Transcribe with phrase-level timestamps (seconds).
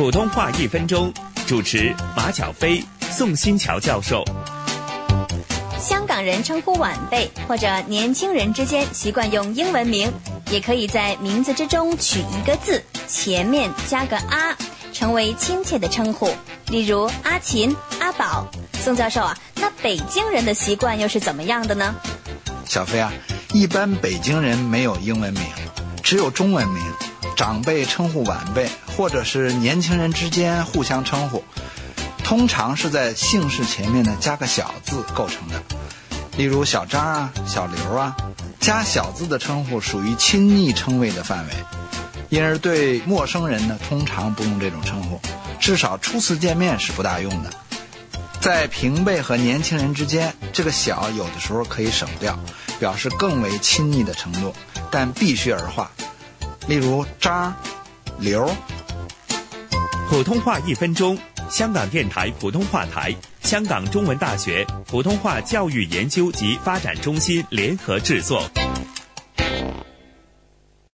[0.00, 1.12] 普通话一分钟，
[1.46, 4.24] 主持马晓飞、宋新桥教授。
[5.78, 10.10] 香港人称呼晚辈或者年轻人之间习惯用英文名，
[10.50, 14.56] 也可以在名字之中取一个字，前面加个阿，
[14.90, 16.34] 成为亲切的称呼。
[16.68, 18.46] 例如阿琴、阿宝。
[18.82, 21.94] 宋教授啊，那北京人的习惯又是怎么样的呢？
[22.64, 23.12] 小飞啊，
[23.52, 25.42] 一般北京人没有英文名，
[26.02, 26.82] 只有中文名。
[27.40, 31.42] 长辈称呼晚辈，或者是年轻人之间互相称呼，
[32.22, 35.62] 通常是在姓氏前面呢加个小字构成的。
[36.36, 38.14] 例如小张啊、小刘啊，
[38.60, 41.54] 加小字的称呼属于亲昵称谓的范围，
[42.28, 45.18] 因而对陌生人呢通常不用这种称呼，
[45.58, 47.50] 至少初次见面是不大用的。
[48.38, 52.38] 在平辈和年轻人之间，这个小有的时候可以省掉，
[52.78, 54.54] 表示更为亲昵的承诺，
[54.90, 55.90] 但必须儿化。
[56.70, 57.52] 例如渣、
[58.20, 58.48] 刘。
[60.08, 61.18] 普通话一分钟，
[61.50, 68.48] 香港电台普通话台、香港中文大学普通话教育研究及发展中心联合制作。